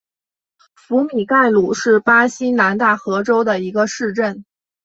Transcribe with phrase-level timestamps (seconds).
[0.73, 4.43] 福米盖鲁是巴西南大河州的一个市镇。